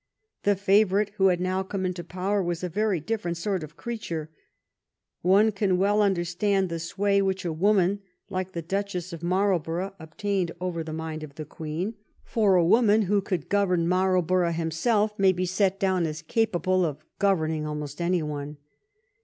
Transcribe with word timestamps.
The 0.41 0.55
favorite 0.55 1.11
who 1.17 1.27
had 1.27 1.39
now 1.39 1.61
come 1.61 1.85
into 1.85 2.03
power 2.03 2.41
was 2.41 2.63
a 2.63 2.69
very 2.69 2.99
different 2.99 3.37
sort 3.37 3.63
of 3.63 3.77
creature. 3.77 4.31
One 5.21 5.51
can 5.51 5.77
well 5.77 6.01
understand 6.01 6.69
the 6.69 6.79
sway 6.79 7.21
which 7.21 7.45
a 7.45 7.53
woman 7.53 8.01
like 8.27 8.53
the 8.53 8.63
Duchess 8.63 9.13
of 9.13 9.21
Marlborough 9.21 9.93
obtained 9.99 10.53
over 10.59 10.83
the 10.83 10.91
mind 10.91 11.21
of 11.21 11.35
the 11.35 11.45
Queen, 11.45 11.93
for 12.23 12.55
a 12.55 12.65
woman 12.65 13.03
who 13.03 13.21
could 13.21 13.47
govern 13.47 13.87
Marlborough 13.87 14.53
himself 14.53 15.19
may 15.19 15.31
be 15.31 15.45
set 15.45 15.79
down 15.79 16.07
as 16.07 16.23
capable 16.23 16.83
of 16.83 17.05
governing 17.19 17.67
almost 17.67 18.01
any 18.01 18.23
one. 18.23 18.57